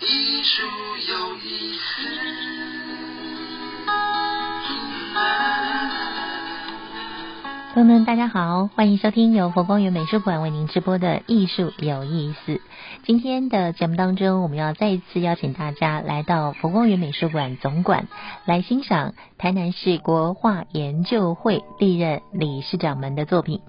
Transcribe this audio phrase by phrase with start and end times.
[0.00, 0.62] 艺术
[1.08, 1.82] 有意思
[7.72, 12.52] 朋友们，大家好，欢迎收听由佛光园美术馆为您直播的《艺术有意思》。
[13.04, 18.06] 今天的节目当中，我们要再一次邀请大家来到佛光园美术馆总馆，
[18.44, 23.60] 来欣赏台南市国画研究会历任理事长们的作品。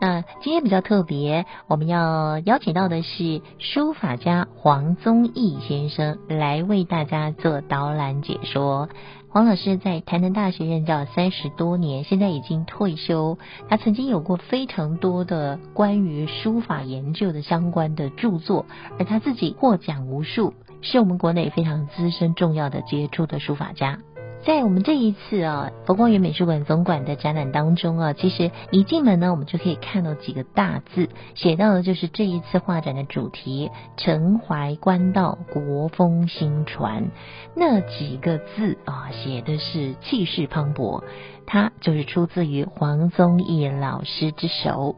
[0.00, 8.88] 那今天比较特别，我们要邀请到的是书法家黄宗义先生来为大家做导览解说。
[9.32, 13.38] 黄老师在台南大学任教三十多年，现在已经退休。
[13.68, 18.66] 他曾经有过非常多的关于书法研究的相关的著作，
[18.98, 24.00] 而他自己获奖无数，是我们国内非常资深、重要的杰出的书法家。
[24.42, 37.10] 在我们这一次啊，佛光园美术馆总馆的展览当中啊，其实一进门呢，我们就可以看到几个大字，写到的就是这一次画展的主题“陈怀官道，国风新传”。
[37.54, 41.04] 那几个字啊，写的是气势磅礴，
[41.46, 44.96] 它就是出自于黄宗义老师之手。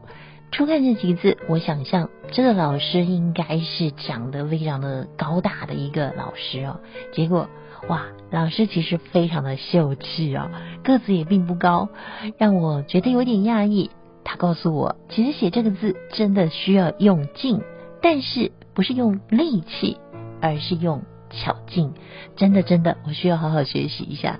[0.51, 6.79] 初看这几个字，我想象这个老师应该是长得非常的高大的一个老师哦，
[7.11, 7.49] 结果。
[7.89, 10.49] 哇，老师其实非常的秀气哦，
[10.83, 11.89] 个子也并不高，
[12.37, 13.91] 让我觉得有点讶异。
[14.23, 17.61] 他告诉我，其实写这个字真的需要用劲，
[18.01, 19.97] 但是不是用力气，
[20.41, 21.93] 而是用巧劲。
[22.37, 24.39] 真的真的，我需要好好学习一下。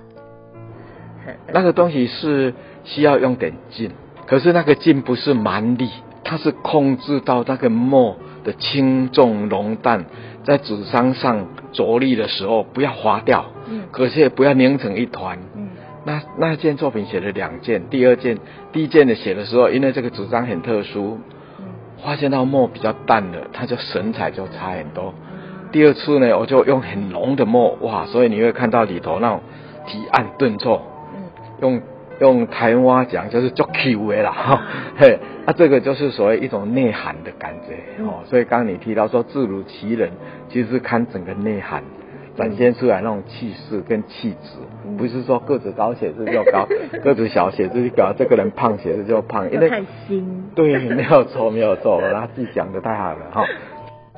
[1.52, 3.90] 那个东西是需要用点劲，
[4.26, 5.90] 可是那个劲不是蛮力，
[6.24, 10.04] 它是控制到那个墨的轻重浓淡。
[10.44, 15.70] 在纸张上着力的时候，不要划掉，嗯，可是也不要拧成一团，嗯，
[16.04, 18.38] 那那件作品写了两件，第二件，
[18.70, 21.18] 第一件的写的时候，因为这个纸张很特殊，
[21.58, 21.64] 嗯，
[22.04, 25.14] 发现到墨比较淡了，它就神采就差很多。
[25.72, 29.40] 第二次呢，我就用很浓的墨，哇，所以你会看到里头那种
[29.86, 30.82] 提按顿挫，
[31.14, 31.22] 嗯，
[31.62, 31.82] 用。
[32.20, 34.62] 用台湾话讲就是做 Q 的啦，哈，
[34.96, 40.10] 嘿，啊，这个就是所谓一种内涵的感觉，哦，所以刚刚你提到说字如其人，
[40.48, 41.82] 其实是看整个内涵
[42.34, 46.66] 展现出来那种气势跟气质，不是说个子高写字 就高，
[47.02, 53.44] 个子小写字就高，这个人胖写字就胖，因为太新，对，没有错，没有错，他自己讲的太好了，哈。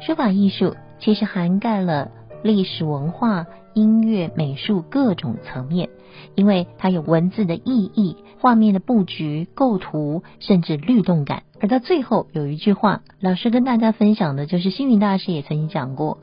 [0.00, 2.12] 书法艺术其实涵盖了
[2.42, 5.88] 历史文化、音乐、美术各种层面。
[6.34, 11.42] 因为它有文字的意义、画面的布局、构图，甚至律动感。
[11.60, 16.18] 而到最后有一句话，老师跟大家分享的就是星云大师也曾经讲过：“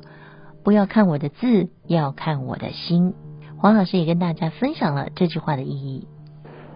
[0.64, 3.14] 不要看我的字，要看我的心。”
[3.58, 6.08] 黄老师也跟大家分享了这句话的意义。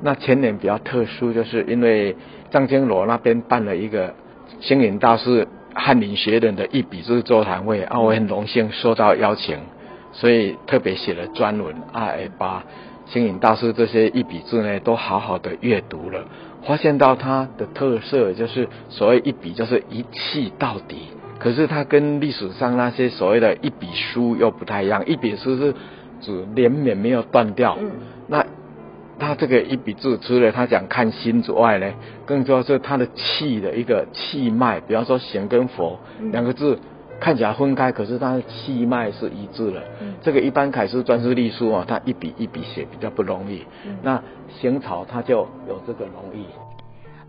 [0.02, 2.16] 那前年比较特殊，就是因为
[2.50, 4.16] 张经罗那边办了一个
[4.62, 9.60] 星云大师翰林学人的一笔字座谈会，啊，我很荣幸受到邀请，
[10.14, 12.10] 所以特别写了专文啊，
[12.40, 12.64] 把。
[13.10, 16.26] 星云大师这些一笔字呢，都好好的阅读了，
[16.66, 21.08] 发现到它的特色就是所谓一笔就是一气到底。
[21.40, 25.74] 可是它跟历史上那些所谓的一笔书又不太一样，一笔书是
[26.20, 27.78] 指连绵没有断掉。
[28.28, 28.46] 那
[29.20, 31.94] 他这个一笔字，除了他讲看心之外呢，
[32.26, 36.00] 更重要是他的气的一个气脉，比方说弦跟佛
[36.32, 36.78] 两个字。
[37.20, 39.84] 看起来分开，可是它的气脉是一致的。
[40.22, 43.66] 这个一般楷书、篆书、隶书啊，它一笔一笔写比较不容易。
[44.04, 44.22] 那
[44.60, 46.46] 行草它就有这个容易。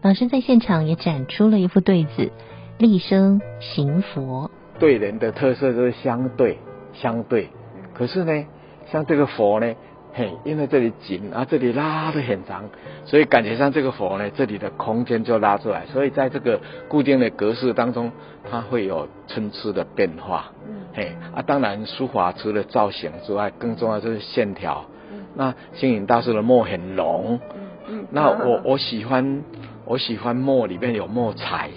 [0.03, 2.31] 老师在现场也展出了一副对子：
[2.79, 4.51] 立生行佛。
[4.79, 6.59] 对人的特色就是相对，
[6.93, 7.49] 相对。
[7.95, 8.45] 可是呢，
[8.93, 9.75] 像这个佛呢？
[10.15, 12.65] 嘿，因为这里紧啊，这里拉的很长，
[13.05, 16.59] 所以感觉上这个佛呢，这里的空间就拉出来，所以在这个
[16.89, 18.11] 固定的格式当中，
[18.51, 20.51] 它会有参差的变化。
[20.67, 24.85] 嗯，嘿，啊，当然书法除了造型之外，更重要就是线条。
[25.13, 27.39] 嗯，那星云大师的墨很浓。
[27.55, 27.61] 嗯
[27.91, 29.45] 嗯，那我我喜欢
[29.85, 31.71] 我喜欢墨里面有墨彩。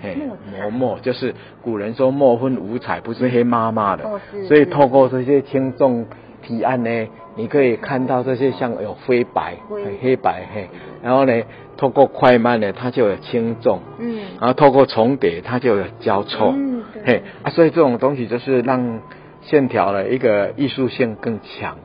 [0.00, 0.16] 嘿，
[0.50, 1.32] 磨墨就是
[1.62, 4.04] 古人说墨分五彩，不是黑麻麻的。
[4.04, 4.48] 哦，是。
[4.48, 6.04] 所以透过这些轻重。
[6.48, 9.58] 提案呢，你可以看到这些像有灰白、
[10.00, 10.68] 黑白嘿，
[11.02, 11.42] 然后呢，
[11.76, 19.00] 透过快慢呢，它就有轻重，嗯，然后透过重叠，它就有交错，嗯，嘿啊，所以这种东西就是让
[19.42, 21.76] 线条的一个艺术性更强，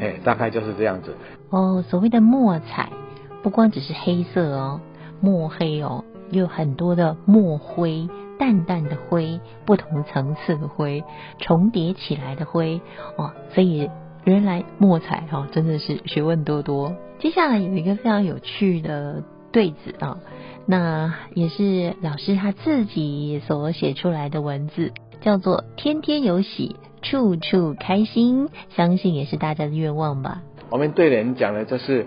[0.00, 1.16] 嘿，大概就是这样子。
[1.50, 2.90] 哦，所谓的墨彩，
[3.42, 4.80] 不光只是黑色哦，
[5.20, 8.08] 墨黑哦，有很多的墨灰。
[8.38, 11.04] 淡淡的灰，不同层次的灰，
[11.38, 12.80] 重叠起来的灰，
[13.16, 13.90] 哦，所以
[14.24, 16.94] 原来墨彩哈真的是学问多多。
[17.18, 20.18] 接下来有一个非常有趣的对子啊，
[20.66, 30.42] 那也是老师他自己所写出来的文字，叫做“天天有喜，处处开心”，相信也是大家的愿望吧。
[30.70, 32.06] 我们对人讲的就是，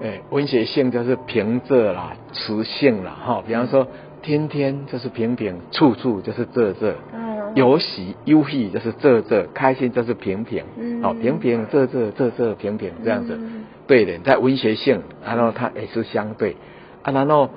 [0.00, 3.88] 哎，文学性就是平仄啦，词性啦，哈，比方说
[4.22, 6.94] 天天就是平平，处处就是仄仄，
[7.54, 11.02] 有喜忧喜就是仄仄，开心就是平平，嗯。
[11.04, 13.38] 哦，平平仄仄仄仄平平这样子，
[13.86, 16.56] 对的，在文学性，然后它也是相对，
[17.02, 17.50] 啊，然后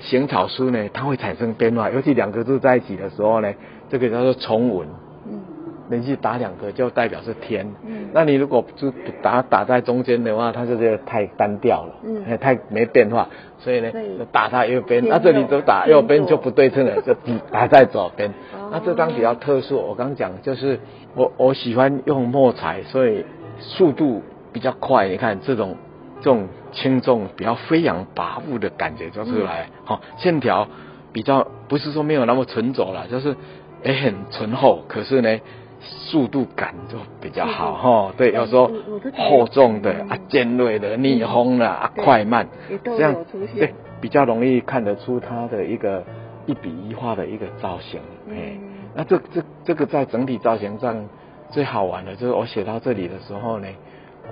[0.00, 3.52] 行草书呢，它会产生变化，尤其两个字在一起的时候呢，
[3.90, 4.88] 这个叫做重文。
[5.30, 5.40] 嗯。
[5.88, 8.90] 连续打两个就代表是天，嗯，那你如果就
[9.20, 13.28] 打打在中间的话，它就觉得太单调了，嗯，太没变化，
[13.58, 17.14] 所以呢，就打它右边，那这里都打右边就不对称了， 就
[17.50, 18.32] 打在左边。
[18.72, 20.80] 那这张比较特殊，我刚讲就是
[21.14, 23.26] 我我喜欢用墨彩，所以
[23.58, 25.08] 速度比较快。
[25.08, 25.76] 你看这种
[26.22, 30.66] 这种轻重比较飞扬跋扈的感觉就出来，好，线条
[31.12, 33.36] 比较不是说没有那么纯浊了，就是
[33.84, 35.38] 也很醇厚，可是呢。
[35.80, 38.70] 速度感就比较好哈，对，有时候
[39.14, 42.48] 厚重的啊、尖锐的、逆风的啊、快慢，
[42.82, 43.14] 这样
[43.54, 46.02] 对比较容易看得出它的一个
[46.46, 48.00] 一笔一画的一个造型。
[48.30, 48.58] 哎，
[48.94, 51.08] 那这这这个在整体造型上
[51.50, 53.68] 最好玩的就是我写到这里的时候呢，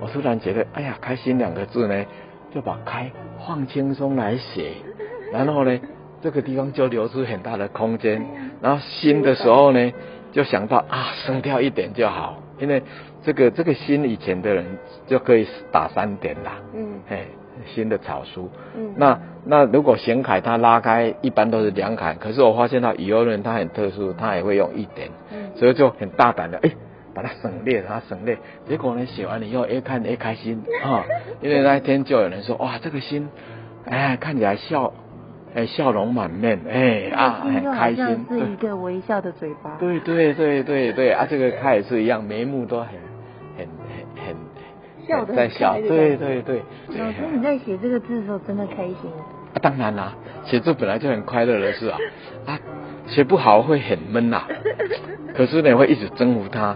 [0.01, 2.05] 我突然觉得，哎呀，开心两个字呢，
[2.53, 3.11] 就把开
[3.45, 4.71] 放轻松来写，
[5.31, 5.79] 然后呢，
[6.21, 8.25] 这个地方就留出很大的空间，
[8.61, 9.91] 然后新的时候呢。
[10.35, 12.83] 就想到啊，升掉一点就好，因为
[13.23, 14.65] 这个这个新以前的人
[15.07, 16.57] 就可以打三点啦。
[16.73, 17.27] 嗯，嘿，
[17.73, 18.49] 新的草书。
[18.75, 25.09] 嗯，那那如果显楷它拉开一般都是两楷，可是我发现到以后人他很特殊，他也会用一点。
[25.31, 26.69] 嗯，所以就很大胆的哎，
[27.13, 28.37] 把它省略，它省略。
[28.67, 31.05] 结果呢，写完了以后越看越开心啊，
[31.39, 33.29] 因为那一天就有人说哇，这个心，
[33.85, 34.91] 哎，看起来笑。
[35.55, 39.75] 哎，笑容满面，哎啊，很开心，是一个微笑的嘴巴。
[39.79, 42.89] 对对对对对啊，这个他也是一样，眉目都很
[43.57, 44.35] 很很很
[45.07, 46.61] 笑的在笑，对对对。
[46.89, 49.09] 老师，你在写这个字的时候真的开心？
[49.53, 50.13] 啊，当然啦，
[50.43, 51.97] 写字本来就很快乐的事啊
[52.45, 52.59] 啊，
[53.07, 54.43] 写不好会很闷呐，
[55.33, 56.75] 可是呢会一直征服他，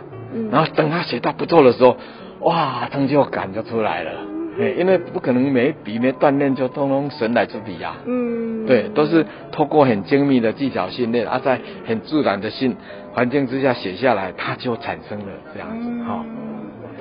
[0.52, 1.98] 然后等他写到不错的时候，
[2.40, 4.12] 哇，成就感就出来了。
[4.58, 7.96] 因为不可能每一笔没锻炼就通通神来之笔呀。
[8.06, 12.76] 嗯，对，都是透过很精密的技巧训练，啊，在很自然的性
[13.14, 16.26] 环境之下写下来，它就产生了这样子哈。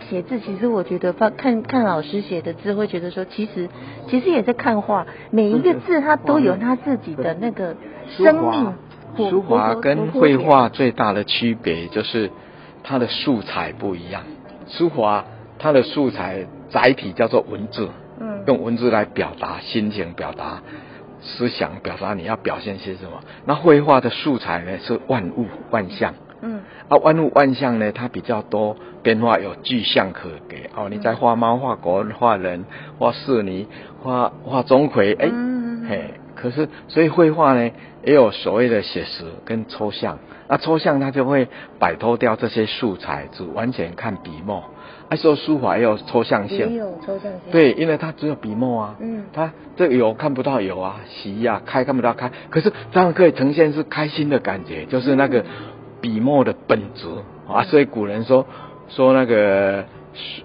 [0.09, 3.69] 写字其实我觉得，看看老师写的字，会觉得说，其实
[4.09, 7.75] 其实也在看画，每一个字它都有它自己的那个
[8.09, 8.73] 生命。
[9.31, 12.31] 书法跟绘画最大的区别就是
[12.85, 14.23] 它的素材不一样，
[14.69, 15.25] 书法
[15.59, 16.47] 它的素材。
[16.71, 17.89] 载体叫做文字，
[18.21, 20.63] 嗯，用文字来表达心情，表达
[21.23, 23.23] 思想，表达你要表现些什么。
[23.47, 26.13] 那绘画的素材呢是万物万象，
[26.43, 26.61] 嗯，
[26.91, 30.89] 啊万物万象呢它比较多变化，有具象可给哦。
[30.91, 32.67] 你在画猫、画狗、画人、
[32.99, 33.67] 画仕女、
[34.03, 37.71] 画画钟馗，哎，嘿，可是所以绘画呢
[38.05, 40.19] 也有所谓的写实跟抽象，
[40.49, 41.49] 那抽象它就会
[41.79, 44.63] 摆脱掉这些素材，只完全看笔墨。
[45.11, 47.51] 还说书法也有抽象性，也有抽象性。
[47.51, 55.45] 对，因为它只有笔墨啊，嗯，它这个有看不到有啊，喜啊开看不到开，可是这样可以呈现是开心的感觉，就是那个
[56.03, 57.07] 笔墨的本质
[57.49, 57.65] 啊。
[57.65, 58.47] 所以古人说
[58.91, 59.87] 说那个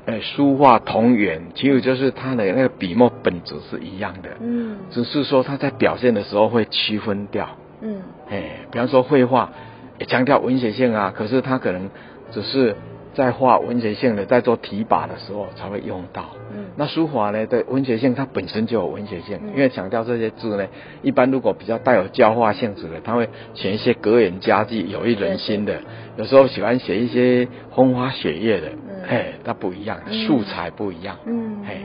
[0.05, 7.49] 呃书画同源，其实就是它的那个笔墨本质是一样的，嗯，只是说它在表现的时候会区分掉，
[7.81, 9.51] 嗯，哎，比方说绘画
[9.99, 11.89] 也强调文学性啊，可是它可能
[12.31, 12.75] 只是。
[13.15, 16.31] 在画文学性的，在做题跋的时候才会用到。
[16.51, 17.45] 嗯，那书法呢？
[17.45, 20.65] 对文学性，它本身就有文学性，因为强调这些字呢，
[21.03, 25.79] 一般如果比较带有教化性质的，他会写一些格言佳句，有益人心的。
[26.17, 28.69] 有时候喜欢写一些风花雪月的，
[29.07, 31.17] 嘿，它不一样，素材不一样。
[31.25, 31.81] 嗯，嘿。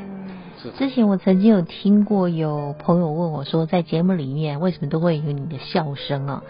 [0.77, 6.43] 之前我曾经有听过有朋友问我说，在节目里面为什么都会有你的笑声啊？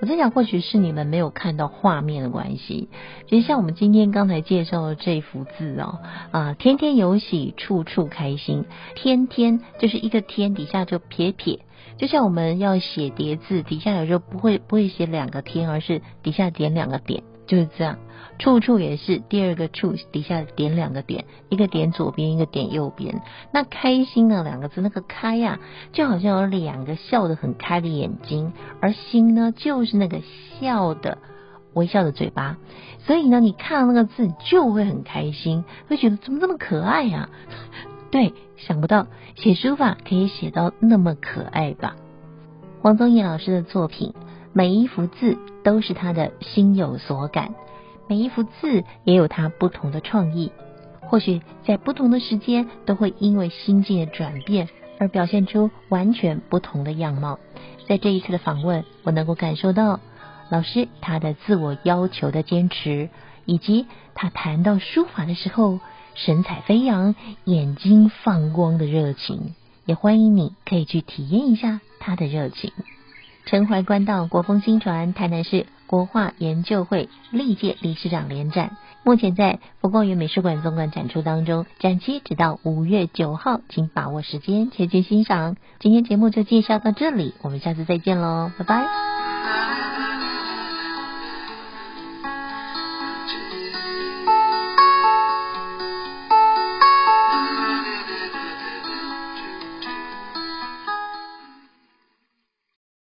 [0.00, 2.88] 我在想，或许是你们没有看到画面的关系。
[3.28, 5.98] 其实像我们今天刚才介绍的这幅字哦，
[6.30, 8.66] 啊，天天有喜，处处开心。
[8.94, 11.58] 天天就是一个天底下就撇撇，
[11.98, 17.24] 就像我们要写叠字，底下有时候不会不会写两个天，而是底下点两个点。
[17.48, 17.96] 就是这样，
[18.38, 23.22] 处处也是第二个处底下点两个点，一个点左边，一个点右边。
[23.50, 25.58] 那开心的两个字，那个开呀，
[25.92, 30.20] 就好像有两个笑得很开的眼睛，而心呢，就是那个
[30.60, 31.18] 笑的
[31.72, 32.58] 微笑的嘴巴。
[33.00, 37.30] 所以呢，你看到那个字就会很开心，会觉得怎么这么可爱呀？
[38.10, 41.96] 对，想不到写书法可以写到那么可爱吧？
[42.82, 44.14] 黄宗义老师的作品，
[44.52, 47.54] 每一幅字都是他的心有所感，
[48.08, 50.52] 每一幅字也有他不同的创意。
[51.00, 57.38] 或许在不同的时间，都会因为心境的转变而表现出完全不同的样貌。
[57.86, 60.00] 在这一次的访问，我能够感受到
[60.50, 63.08] 老师他的自我要求的坚持，
[63.44, 65.78] 以及他谈到书法的时候
[66.14, 69.54] 神采飞扬、眼睛放光的热情。
[69.84, 72.72] 也欢迎你可以去体验一下他的热情。
[73.44, 85.56] 陈怀官道国风新传台南市国画研究会历届理事长联展，目前在佛光园美术馆总馆展出当中，展期直到五月九号，请把握时间前去欣赏。
[85.78, 89.25] 今天节目就介绍到这里，我们下次再见喽，拜拜。